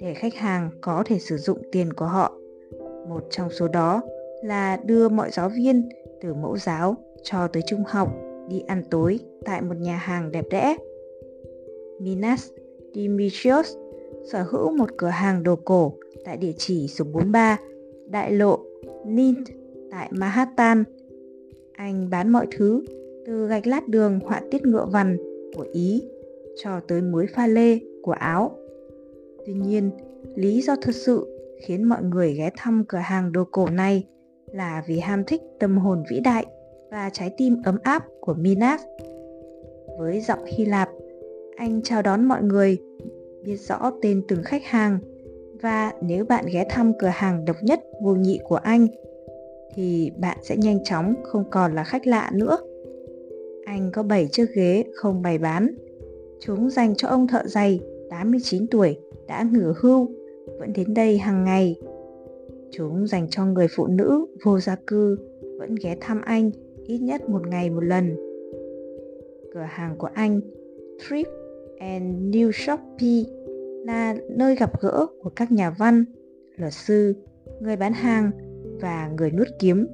để 0.00 0.14
khách 0.14 0.34
hàng 0.34 0.70
có 0.80 1.02
thể 1.06 1.18
sử 1.18 1.36
dụng 1.36 1.62
tiền 1.72 1.92
của 1.92 2.06
họ 2.06 2.32
một 3.08 3.26
trong 3.30 3.50
số 3.50 3.68
đó 3.68 4.02
là 4.42 4.76
đưa 4.84 5.08
mọi 5.08 5.30
giáo 5.30 5.48
viên 5.48 5.88
từ 6.20 6.34
mẫu 6.34 6.58
giáo 6.58 6.96
cho 7.22 7.48
tới 7.48 7.62
trung 7.66 7.84
học 7.86 8.08
đi 8.48 8.60
ăn 8.66 8.82
tối 8.90 9.18
tại 9.44 9.62
một 9.62 9.76
nhà 9.76 9.96
hàng 9.96 10.32
đẹp 10.32 10.44
đẽ. 10.50 10.76
Minas 12.00 12.48
Dimitrios 12.94 13.76
sở 14.32 14.42
hữu 14.42 14.76
một 14.76 14.90
cửa 14.96 15.08
hàng 15.08 15.42
đồ 15.42 15.56
cổ 15.56 15.92
tại 16.24 16.36
địa 16.36 16.52
chỉ 16.58 16.88
số 16.88 17.04
43 17.04 17.58
Đại 18.06 18.32
lộ 18.32 18.58
Nint 19.06 19.46
tại 19.90 20.08
Manhattan. 20.10 20.84
Anh 21.72 22.10
bán 22.10 22.28
mọi 22.28 22.46
thứ, 22.56 22.84
từ 23.26 23.46
gạch 23.46 23.66
lát 23.66 23.88
đường 23.88 24.20
họa 24.20 24.40
tiết 24.50 24.66
ngựa 24.66 24.86
vằn 24.92 25.16
của 25.56 25.66
Ý 25.72 26.02
cho 26.56 26.80
tới 26.88 27.02
muối 27.02 27.26
pha 27.26 27.46
lê 27.46 27.78
của 28.02 28.12
Áo. 28.12 28.58
Tuy 29.46 29.54
nhiên, 29.54 29.90
lý 30.34 30.62
do 30.62 30.76
thật 30.82 30.94
sự 30.94 31.38
khiến 31.66 31.84
mọi 31.84 32.02
người 32.02 32.34
ghé 32.34 32.50
thăm 32.56 32.84
cửa 32.88 32.98
hàng 32.98 33.32
đồ 33.32 33.44
cổ 33.50 33.68
này 33.68 34.04
là 34.46 34.84
vì 34.86 34.98
ham 34.98 35.24
thích 35.24 35.42
tâm 35.58 35.78
hồn 35.78 36.02
vĩ 36.10 36.20
đại 36.20 36.46
và 36.90 37.10
trái 37.12 37.34
tim 37.36 37.56
ấm 37.64 37.78
áp 37.82 38.04
của 38.20 38.34
Minas. 38.34 38.80
Với 39.98 40.20
giọng 40.20 40.44
Hy 40.44 40.64
Lạp, 40.64 40.88
anh 41.56 41.82
chào 41.82 42.02
đón 42.02 42.24
mọi 42.24 42.42
người, 42.42 42.78
biết 43.44 43.56
rõ 43.56 43.92
tên 44.02 44.22
từng 44.28 44.42
khách 44.42 44.64
hàng 44.64 44.98
và 45.62 45.92
nếu 46.02 46.24
bạn 46.24 46.44
ghé 46.52 46.66
thăm 46.70 46.92
cửa 46.98 47.10
hàng 47.12 47.44
độc 47.44 47.56
nhất 47.62 47.80
vô 48.02 48.14
nhị 48.14 48.40
của 48.44 48.56
anh 48.56 48.86
thì 49.74 50.12
bạn 50.18 50.38
sẽ 50.42 50.56
nhanh 50.56 50.84
chóng 50.84 51.14
không 51.22 51.50
còn 51.50 51.74
là 51.74 51.84
khách 51.84 52.06
lạ 52.06 52.30
nữa. 52.34 52.58
Anh 53.64 53.90
có 53.92 54.02
7 54.02 54.26
chiếc 54.26 54.46
ghế 54.54 54.84
không 54.94 55.22
bày 55.22 55.38
bán. 55.38 55.74
Chúng 56.40 56.70
dành 56.70 56.94
cho 56.96 57.08
ông 57.08 57.26
thợ 57.26 57.42
giày 57.46 57.80
89 58.10 58.66
tuổi 58.66 58.96
đã 59.28 59.46
ngửa 59.52 59.74
hưu 59.76 60.08
vẫn 60.58 60.72
đến 60.72 60.94
đây 60.94 61.18
hàng 61.18 61.44
ngày. 61.44 61.76
Chúng 62.70 63.06
dành 63.06 63.26
cho 63.30 63.46
người 63.46 63.66
phụ 63.76 63.86
nữ 63.86 64.26
vô 64.44 64.58
gia 64.58 64.76
cư 64.86 65.18
vẫn 65.58 65.74
ghé 65.74 65.96
thăm 66.00 66.20
anh 66.24 66.50
ít 66.86 66.98
nhất 66.98 67.28
một 67.28 67.46
ngày 67.46 67.70
một 67.70 67.84
lần. 67.84 68.16
Cửa 69.54 69.66
hàng 69.68 69.94
của 69.98 70.08
anh, 70.14 70.40
Trip 71.08 71.26
and 71.78 72.34
New 72.34 72.50
Shopee 72.52 73.24
là 73.86 74.16
nơi 74.30 74.56
gặp 74.56 74.80
gỡ 74.80 75.06
của 75.22 75.30
các 75.36 75.52
nhà 75.52 75.70
văn, 75.78 76.04
luật 76.56 76.72
sư, 76.72 77.14
người 77.60 77.76
bán 77.76 77.92
hàng 77.92 78.30
và 78.80 79.10
người 79.18 79.30
nuốt 79.30 79.48
kiếm. 79.58 79.86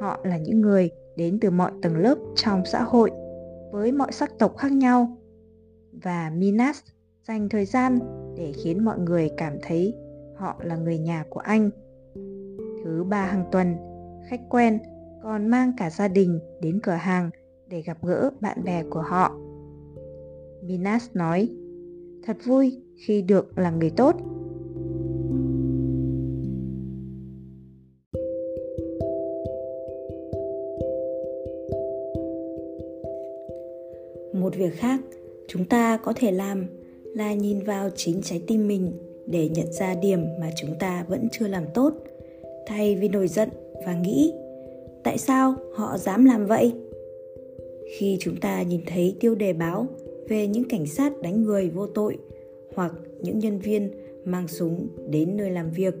Họ 0.00 0.20
là 0.24 0.38
những 0.38 0.60
người 0.60 0.90
đến 1.20 1.38
từ 1.40 1.50
mọi 1.50 1.72
tầng 1.82 1.96
lớp 1.96 2.18
trong 2.34 2.62
xã 2.64 2.82
hội 2.82 3.10
với 3.72 3.92
mọi 3.92 4.12
sắc 4.12 4.38
tộc 4.38 4.56
khác 4.56 4.72
nhau. 4.72 5.16
Và 5.92 6.32
Minas 6.36 6.80
dành 7.28 7.48
thời 7.48 7.64
gian 7.64 7.98
để 8.36 8.52
khiến 8.52 8.84
mọi 8.84 8.98
người 8.98 9.30
cảm 9.36 9.56
thấy 9.62 9.94
họ 10.36 10.60
là 10.62 10.76
người 10.76 10.98
nhà 10.98 11.24
của 11.30 11.40
anh. 11.40 11.70
Thứ 12.84 13.04
ba 13.04 13.26
hàng 13.26 13.44
tuần, 13.52 13.76
khách 14.28 14.40
quen 14.48 14.78
còn 15.22 15.48
mang 15.48 15.72
cả 15.76 15.90
gia 15.90 16.08
đình 16.08 16.40
đến 16.62 16.80
cửa 16.82 16.92
hàng 16.92 17.30
để 17.68 17.82
gặp 17.82 17.98
gỡ 18.02 18.30
bạn 18.40 18.64
bè 18.64 18.82
của 18.90 19.02
họ. 19.02 19.38
Minas 20.62 21.08
nói, 21.14 21.48
thật 22.24 22.36
vui 22.44 22.82
khi 23.06 23.22
được 23.22 23.58
là 23.58 23.70
người 23.70 23.90
tốt. 23.90 24.16
Một 34.50 34.56
việc 34.56 34.74
khác 34.76 35.00
chúng 35.48 35.64
ta 35.64 35.96
có 35.96 36.12
thể 36.16 36.32
làm 36.32 36.66
là 37.14 37.34
nhìn 37.34 37.60
vào 37.60 37.90
chính 37.96 38.20
trái 38.22 38.42
tim 38.46 38.68
mình 38.68 38.92
để 39.26 39.48
nhận 39.48 39.72
ra 39.72 39.94
điểm 39.94 40.20
mà 40.40 40.50
chúng 40.60 40.70
ta 40.78 41.04
vẫn 41.08 41.28
chưa 41.32 41.48
làm 41.48 41.64
tốt, 41.74 41.92
thay 42.66 42.96
vì 42.96 43.08
nổi 43.08 43.28
giận 43.28 43.48
và 43.86 43.94
nghĩ, 43.94 44.32
tại 45.04 45.18
sao 45.18 45.54
họ 45.74 45.98
dám 45.98 46.24
làm 46.24 46.46
vậy? 46.46 46.72
Khi 47.98 48.16
chúng 48.20 48.36
ta 48.40 48.62
nhìn 48.62 48.80
thấy 48.86 49.16
tiêu 49.20 49.34
đề 49.34 49.52
báo 49.52 49.86
về 50.28 50.46
những 50.46 50.68
cảnh 50.68 50.86
sát 50.86 51.22
đánh 51.22 51.42
người 51.42 51.70
vô 51.70 51.86
tội 51.86 52.18
hoặc 52.74 52.92
những 53.22 53.38
nhân 53.38 53.58
viên 53.58 53.90
mang 54.24 54.48
súng 54.48 54.88
đến 55.10 55.36
nơi 55.36 55.50
làm 55.50 55.70
việc, 55.70 55.94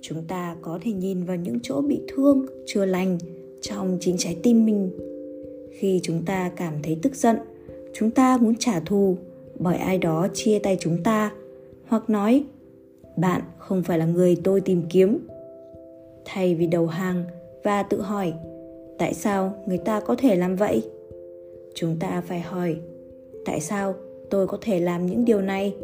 chúng 0.00 0.24
ta 0.28 0.56
có 0.62 0.78
thể 0.82 0.92
nhìn 0.92 1.24
vào 1.24 1.36
những 1.36 1.58
chỗ 1.62 1.80
bị 1.80 2.00
thương 2.08 2.46
chưa 2.66 2.84
lành 2.84 3.18
trong 3.60 3.98
chính 4.00 4.16
trái 4.18 4.36
tim 4.42 4.66
mình. 4.66 4.90
Khi 5.70 6.00
chúng 6.02 6.24
ta 6.24 6.52
cảm 6.56 6.74
thấy 6.82 6.98
tức 7.02 7.14
giận 7.14 7.36
chúng 7.92 8.10
ta 8.10 8.38
muốn 8.40 8.54
trả 8.58 8.80
thù 8.80 9.16
bởi 9.58 9.76
ai 9.76 9.98
đó 9.98 10.28
chia 10.34 10.58
tay 10.58 10.76
chúng 10.80 11.02
ta. 11.02 11.32
Hoặc 11.88 12.10
nói, 12.10 12.44
bạn 13.16 13.42
không 13.58 13.82
phải 13.82 13.98
là 13.98 14.06
người 14.06 14.36
tôi 14.44 14.60
tìm 14.60 14.82
kiếm. 14.90 15.18
Thay 16.24 16.54
vì 16.54 16.66
đầu 16.66 16.86
hàng 16.86 17.24
và 17.64 17.82
tự 17.82 18.00
hỏi, 18.00 18.32
tại 18.98 19.14
sao 19.14 19.54
người 19.66 19.78
ta 19.78 20.00
có 20.00 20.14
thể 20.18 20.36
làm 20.36 20.56
vậy? 20.56 20.82
Chúng 21.74 21.96
ta 22.00 22.22
phải 22.26 22.40
hỏi, 22.40 22.76
tại 23.44 23.60
sao 23.60 23.94
tôi 24.30 24.46
có 24.46 24.58
thể 24.60 24.80
làm 24.80 25.06
những 25.06 25.24
điều 25.24 25.40
này? 25.40 25.74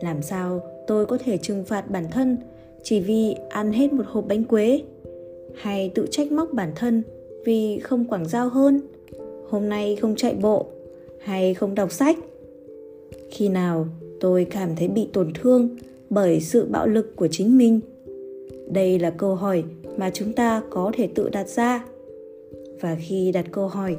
Làm 0.00 0.22
sao 0.22 0.60
tôi 0.86 1.06
có 1.06 1.18
thể 1.24 1.36
trừng 1.36 1.64
phạt 1.64 1.90
bản 1.90 2.04
thân 2.10 2.36
chỉ 2.82 3.00
vì 3.00 3.34
ăn 3.48 3.72
hết 3.72 3.92
một 3.92 4.04
hộp 4.06 4.24
bánh 4.28 4.44
quế? 4.44 4.82
Hay 5.54 5.92
tự 5.94 6.06
trách 6.10 6.32
móc 6.32 6.52
bản 6.52 6.72
thân 6.76 7.02
vì 7.44 7.78
không 7.78 8.04
quảng 8.04 8.28
giao 8.28 8.48
hơn? 8.48 8.80
Hôm 9.48 9.68
nay 9.68 9.96
không 9.96 10.16
chạy 10.16 10.34
bộ 10.34 10.66
hay 11.20 11.54
không 11.54 11.74
đọc 11.74 11.92
sách? 11.92 12.18
Khi 13.30 13.48
nào 13.48 13.86
tôi 14.20 14.46
cảm 14.50 14.76
thấy 14.76 14.88
bị 14.88 15.08
tổn 15.12 15.32
thương 15.34 15.76
bởi 16.10 16.40
sự 16.40 16.66
bạo 16.70 16.86
lực 16.86 17.16
của 17.16 17.28
chính 17.30 17.58
mình? 17.58 17.80
Đây 18.70 18.98
là 18.98 19.10
câu 19.10 19.34
hỏi 19.34 19.64
mà 19.96 20.10
chúng 20.14 20.32
ta 20.32 20.62
có 20.70 20.92
thể 20.94 21.08
tự 21.14 21.28
đặt 21.28 21.48
ra. 21.48 21.84
Và 22.80 22.96
khi 23.00 23.32
đặt 23.32 23.46
câu 23.52 23.68
hỏi, 23.68 23.96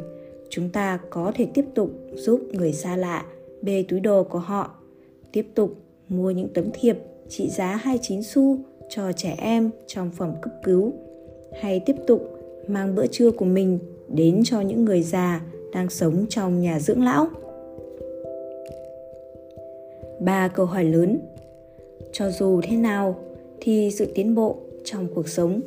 chúng 0.49 0.69
ta 0.69 0.99
có 1.09 1.31
thể 1.35 1.47
tiếp 1.53 1.65
tục 1.75 1.91
giúp 2.13 2.41
người 2.53 2.73
xa 2.73 2.95
lạ 2.95 3.25
bê 3.61 3.85
túi 3.87 3.99
đồ 3.99 4.23
của 4.23 4.39
họ, 4.39 4.71
tiếp 5.31 5.45
tục 5.55 5.75
mua 6.09 6.31
những 6.31 6.47
tấm 6.53 6.65
thiệp 6.73 6.97
trị 7.29 7.49
giá 7.49 7.75
29 7.75 8.23
xu 8.23 8.57
cho 8.89 9.11
trẻ 9.11 9.35
em 9.37 9.69
trong 9.87 10.11
phòng 10.11 10.35
cấp 10.41 10.53
cứu, 10.63 10.93
hay 11.61 11.81
tiếp 11.85 11.95
tục 12.07 12.39
mang 12.67 12.95
bữa 12.95 13.07
trưa 13.07 13.31
của 13.31 13.45
mình 13.45 13.79
đến 14.07 14.41
cho 14.45 14.61
những 14.61 14.85
người 14.85 15.01
già 15.01 15.41
đang 15.73 15.89
sống 15.89 16.25
trong 16.29 16.61
nhà 16.61 16.79
dưỡng 16.79 17.03
lão. 17.03 17.27
Ba 20.19 20.47
câu 20.47 20.65
hỏi 20.65 20.83
lớn. 20.83 21.19
Cho 22.11 22.29
dù 22.31 22.61
thế 22.63 22.77
nào 22.77 23.15
thì 23.61 23.91
sự 23.91 24.05
tiến 24.15 24.35
bộ 24.35 24.57
trong 24.83 25.07
cuộc 25.15 25.27
sống 25.27 25.61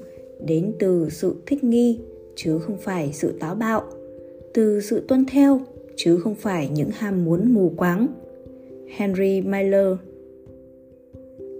đến 0.46 0.72
từ 0.78 1.08
sự 1.10 1.34
thích 1.46 1.64
nghi 1.64 2.00
chứ 2.36 2.58
không 2.58 2.76
phải 2.76 3.10
sự 3.12 3.32
táo 3.40 3.54
bạo, 3.54 3.82
từ 4.54 4.80
sự 4.80 5.04
tuân 5.08 5.26
theo 5.26 5.60
chứ 5.96 6.16
không 6.16 6.34
phải 6.34 6.68
những 6.68 6.90
ham 6.90 7.24
muốn 7.24 7.54
mù 7.54 7.72
quáng. 7.76 8.06
Henry 8.96 9.40
miller. 9.40 9.86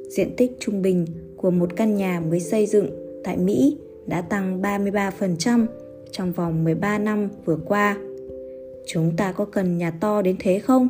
Diện 0.09 0.37
tích 0.37 0.57
trung 0.59 0.83
bình 0.83 1.07
của 1.37 1.51
một 1.51 1.77
căn 1.77 1.97
nhà 1.97 2.23
mới 2.31 2.41
xây 2.41 2.67
dựng 2.67 2.87
tại 3.25 3.37
Mỹ 3.37 3.79
đã 4.07 4.21
tăng 4.21 4.63
33% 4.63 5.67
trong 6.11 6.33
vòng 6.33 6.65
13 6.65 6.99
năm 6.99 7.29
vừa 7.45 7.59
qua. 7.67 7.99
Chúng 8.87 9.17
ta 9.17 9.33
có 9.33 9.45
cần 9.45 9.79
nhà 9.79 9.91
to 9.91 10.23
đến 10.23 10.37
thế 10.39 10.59
không? 10.59 10.89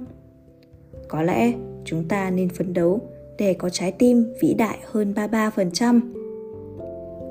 Có 1.09 1.23
lẽ 1.23 1.53
chúng 1.85 2.09
ta 2.09 2.31
nên 2.31 2.49
phấn 2.49 2.73
đấu 2.73 3.01
để 3.39 3.55
có 3.55 3.69
trái 3.69 3.93
tim 3.93 4.33
vĩ 4.43 4.55
đại 4.55 4.79
hơn 4.85 5.13
33%. 5.17 6.01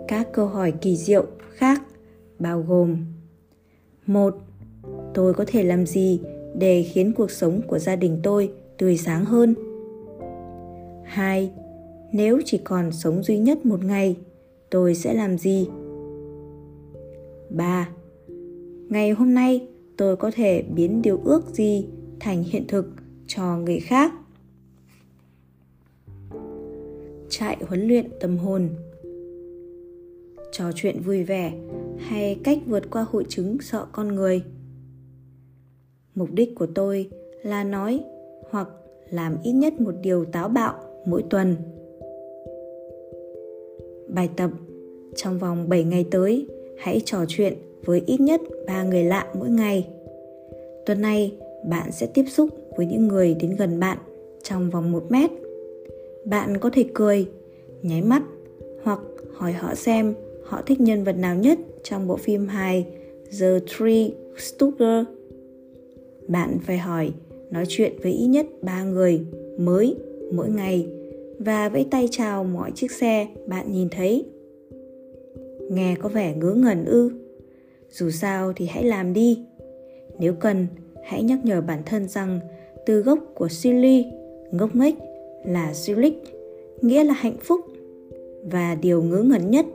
Các 0.08 0.28
câu 0.34 0.48
hỏi 0.48 0.74
kỳ 0.82 0.96
diệu 0.96 1.26
khác 1.56 1.82
bao 2.40 2.62
gồm 2.62 2.98
một 4.06 4.36
Tôi 5.14 5.34
có 5.34 5.46
thể 5.48 5.64
làm 5.64 5.86
gì 5.86 6.22
để 6.56 6.84
khiến 6.84 7.14
cuộc 7.18 7.32
sống 7.32 7.62
của 7.68 7.80
gia 7.80 7.96
đình 7.96 8.20
tôi 8.24 8.52
tươi 8.78 8.98
sáng 8.98 9.26
hơn? 9.26 9.56
2. 11.04 11.52
Nếu 12.12 12.42
chỉ 12.46 12.58
còn 12.58 12.92
sống 12.92 13.24
duy 13.24 13.38
nhất 13.40 13.66
một 13.66 13.84
ngày, 13.84 14.16
tôi 14.70 14.96
sẽ 14.96 15.14
làm 15.14 15.38
gì? 15.38 15.70
3. 17.50 17.90
Ngày 18.90 19.12
hôm 19.12 19.34
nay 19.34 19.68
tôi 19.98 20.16
có 20.16 20.32
thể 20.32 20.62
biến 20.62 21.02
điều 21.02 21.20
ước 21.24 21.50
gì 21.54 21.88
thành 22.20 22.44
hiện 22.44 22.68
thực 22.68 22.86
cho 23.28 23.58
người 23.58 23.80
khác? 23.80 24.14
trại 27.34 27.58
huấn 27.68 27.88
luyện 27.88 28.06
tâm 28.20 28.38
hồn. 28.38 28.70
Trò 30.52 30.72
chuyện 30.76 31.00
vui 31.00 31.24
vẻ 31.24 31.54
hay 31.98 32.40
cách 32.44 32.58
vượt 32.66 32.84
qua 32.92 33.06
hội 33.12 33.26
chứng 33.30 33.58
sợ 33.62 33.86
con 33.92 34.08
người? 34.08 34.44
Mục 36.16 36.30
đích 36.32 36.56
của 36.56 36.68
tôi 36.76 37.10
là 37.44 37.64
nói 37.64 38.04
hoặc 38.50 38.68
làm 39.10 39.38
ít 39.44 39.52
nhất 39.52 39.82
một 39.82 39.96
điều 40.02 40.26
táo 40.26 40.50
bạo 40.50 40.74
mỗi 41.06 41.24
tuần. 41.30 41.56
Bài 44.08 44.30
tập. 44.38 44.52
Trong 45.16 45.40
vòng 45.40 45.70
7 45.70 45.84
ngày 45.84 46.06
tới, 46.12 46.48
hãy 46.80 47.02
trò 47.06 47.26
chuyện 47.28 47.54
với 47.86 48.02
ít 48.06 48.22
nhất 48.22 48.42
3 48.68 48.84
người 48.84 49.04
lạ 49.04 49.28
mỗi 49.40 49.50
ngày 49.50 49.88
tuần 50.86 51.02
này 51.02 51.34
bạn 51.66 51.92
sẽ 51.92 52.08
tiếp 52.14 52.26
xúc 52.28 52.50
với 52.78 52.86
những 52.86 53.08
người 53.08 53.36
đến 53.40 53.56
gần 53.56 53.80
bạn 53.80 53.98
trong 54.44 54.70
vòng 54.70 54.92
1 54.92 55.04
mét 55.12 55.32
bạn 56.26 56.58
có 56.58 56.70
thể 56.74 56.86
cười 56.94 57.26
nháy 57.82 58.02
mắt 58.02 58.24
hoặc 58.84 59.00
hỏi 59.34 59.52
họ 59.52 59.76
xem 59.76 60.14
họ 60.44 60.62
thích 60.66 60.82
nhân 60.82 61.04
vật 61.04 61.18
nào 61.18 61.36
nhất 61.36 61.60
trong 61.84 62.08
bộ 62.08 62.18
phim 62.18 62.48
hài 62.48 62.86
The 63.40 63.60
Three 63.60 64.10
Stooges. 64.38 65.06
Bạn 66.28 66.58
phải 66.66 66.78
hỏi, 66.78 67.12
nói 67.52 67.66
chuyện 67.68 67.94
với 68.04 68.12
ít 68.12 68.28
nhất 68.28 68.46
3 68.62 68.84
người 68.84 69.20
mới 69.58 69.96
mỗi 70.34 70.50
ngày 70.50 70.88
và 71.40 71.70
vẫy 71.70 71.86
tay 71.92 72.08
chào 72.12 72.44
mọi 72.44 72.72
chiếc 72.76 72.92
xe 72.92 73.28
bạn 73.48 73.72
nhìn 73.72 73.90
thấy. 73.90 74.26
Nghe 75.72 75.96
có 76.02 76.10
vẻ 76.10 76.36
ngớ 76.36 76.54
ngẩn 76.54 76.86
ư? 76.86 77.10
Dù 77.94 78.10
sao 78.10 78.54
thì 78.56 78.66
hãy 78.66 78.84
làm 78.84 79.14
đi. 79.14 79.40
Nếu 80.20 80.34
cần, 80.34 80.68
hãy 81.04 81.24
nhắc 81.24 81.40
nhở 81.44 81.62
bản 81.62 81.82
thân 81.86 82.08
rằng 82.08 82.40
từ 82.86 83.02
gốc 83.02 83.20
của 83.36 83.48
silly, 83.48 84.06
ngốc 84.52 84.76
nghếch 84.76 84.96
là 85.46 85.74
silic 85.74 86.14
nghĩa 86.82 87.04
là 87.04 87.14
hạnh 87.14 87.38
phúc. 87.42 87.62
Và 88.44 88.76
điều 88.76 89.04
ngớ 89.04 89.18
ngẩn 89.18 89.52
nhất 89.52 89.66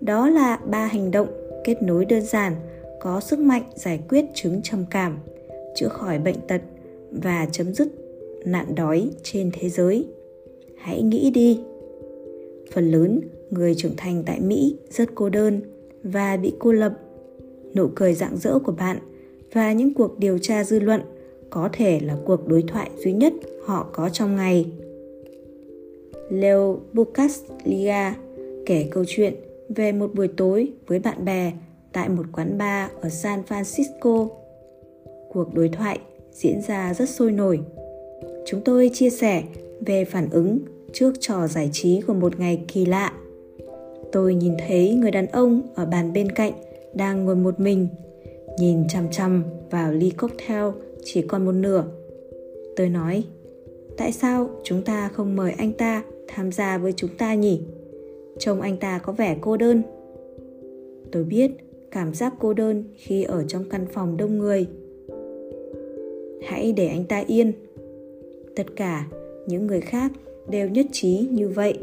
đó 0.00 0.28
là 0.28 0.56
ba 0.56 0.86
hành 0.86 1.10
động 1.10 1.28
kết 1.64 1.82
nối 1.82 2.04
đơn 2.04 2.20
giản 2.22 2.52
có 3.00 3.20
sức 3.20 3.38
mạnh 3.38 3.62
giải 3.74 4.00
quyết 4.08 4.24
chứng 4.34 4.60
trầm 4.62 4.84
cảm 4.90 5.18
chữa 5.74 5.88
khỏi 5.88 6.18
bệnh 6.18 6.40
tật 6.48 6.60
và 7.10 7.48
chấm 7.52 7.74
dứt 7.74 7.88
nạn 8.44 8.74
đói 8.74 9.10
trên 9.22 9.50
thế 9.52 9.68
giới 9.68 10.06
hãy 10.76 11.02
nghĩ 11.02 11.30
đi 11.30 11.60
phần 12.72 12.90
lớn 12.90 13.20
người 13.50 13.74
trưởng 13.74 13.96
thành 13.96 14.22
tại 14.26 14.40
mỹ 14.40 14.76
rất 14.90 15.08
cô 15.14 15.28
đơn 15.28 15.60
và 16.02 16.36
bị 16.36 16.52
cô 16.58 16.72
lập 16.72 16.92
nụ 17.74 17.88
cười 17.94 18.14
rạng 18.14 18.36
rỡ 18.36 18.58
của 18.58 18.72
bạn 18.72 18.98
và 19.52 19.72
những 19.72 19.94
cuộc 19.94 20.18
điều 20.18 20.38
tra 20.38 20.64
dư 20.64 20.80
luận 20.80 21.00
có 21.50 21.68
thể 21.72 22.00
là 22.00 22.16
cuộc 22.24 22.48
đối 22.48 22.62
thoại 22.62 22.90
duy 22.96 23.12
nhất 23.12 23.32
họ 23.64 23.86
có 23.92 24.08
trong 24.08 24.36
ngày 24.36 24.66
leo 26.30 26.80
Bukaslia 26.92 28.12
kể 28.66 28.86
câu 28.90 29.04
chuyện 29.06 29.34
về 29.68 29.92
một 29.92 30.14
buổi 30.14 30.28
tối 30.28 30.72
với 30.86 30.98
bạn 30.98 31.24
bè 31.24 31.52
tại 31.92 32.08
một 32.08 32.26
quán 32.32 32.58
bar 32.58 32.90
ở 33.00 33.08
San 33.08 33.42
Francisco. 33.48 34.28
Cuộc 35.28 35.54
đối 35.54 35.68
thoại 35.68 35.98
diễn 36.32 36.60
ra 36.68 36.94
rất 36.94 37.08
sôi 37.08 37.30
nổi. 37.30 37.60
Chúng 38.46 38.60
tôi 38.64 38.90
chia 38.94 39.10
sẻ 39.10 39.42
về 39.86 40.04
phản 40.04 40.30
ứng 40.30 40.58
trước 40.92 41.12
trò 41.20 41.46
giải 41.46 41.70
trí 41.72 42.00
của 42.00 42.14
một 42.14 42.40
ngày 42.40 42.64
kỳ 42.68 42.86
lạ. 42.86 43.12
Tôi 44.12 44.34
nhìn 44.34 44.54
thấy 44.68 44.94
người 44.94 45.10
đàn 45.10 45.26
ông 45.26 45.62
ở 45.74 45.86
bàn 45.86 46.12
bên 46.12 46.32
cạnh 46.32 46.52
đang 46.94 47.24
ngồi 47.24 47.36
một 47.36 47.60
mình, 47.60 47.88
nhìn 48.58 48.88
chằm 48.88 49.10
chằm 49.10 49.44
vào 49.70 49.92
ly 49.92 50.10
cocktail 50.10 50.64
chỉ 51.04 51.22
còn 51.22 51.44
một 51.44 51.52
nửa. 51.52 51.84
Tôi 52.76 52.88
nói, 52.88 53.24
tại 53.96 54.12
sao 54.12 54.50
chúng 54.64 54.82
ta 54.82 55.08
không 55.08 55.36
mời 55.36 55.52
anh 55.52 55.72
ta 55.72 56.04
tham 56.28 56.52
gia 56.52 56.78
với 56.78 56.92
chúng 56.92 57.10
ta 57.18 57.34
nhỉ? 57.34 57.60
Trông 58.38 58.60
anh 58.60 58.76
ta 58.76 58.98
có 58.98 59.12
vẻ 59.12 59.36
cô 59.40 59.56
đơn. 59.56 59.82
Tôi 61.12 61.24
biết 61.24 61.50
cảm 61.90 62.14
giác 62.14 62.34
cô 62.40 62.54
đơn 62.54 62.84
khi 62.96 63.22
ở 63.22 63.44
trong 63.48 63.64
căn 63.70 63.86
phòng 63.92 64.16
đông 64.16 64.38
người. 64.38 64.66
Hãy 66.42 66.72
để 66.72 66.86
anh 66.86 67.04
ta 67.04 67.24
yên. 67.26 67.52
Tất 68.56 68.66
cả 68.76 69.06
những 69.46 69.66
người 69.66 69.80
khác 69.80 70.12
đều 70.48 70.68
nhất 70.68 70.86
trí 70.92 71.28
như 71.30 71.48
vậy 71.48 71.78